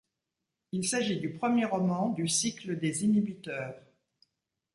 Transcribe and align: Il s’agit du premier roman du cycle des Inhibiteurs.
Il 0.71 0.87
s’agit 0.87 1.19
du 1.19 1.29
premier 1.33 1.65
roman 1.65 2.09
du 2.09 2.27
cycle 2.27 2.75
des 2.79 3.05
Inhibiteurs. 3.05 3.75